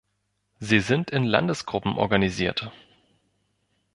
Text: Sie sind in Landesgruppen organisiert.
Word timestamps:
Sie 0.57 0.79
sind 0.79 1.11
in 1.11 1.25
Landesgruppen 1.25 1.93
organisiert. 1.95 2.71